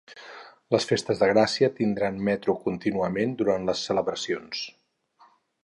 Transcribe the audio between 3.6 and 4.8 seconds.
les celebracions